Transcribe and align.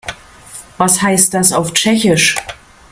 Was 0.79 1.03
heißt 1.03 1.35
das 1.35 1.53
auf 1.53 1.73
Tschechisch? 1.73 2.33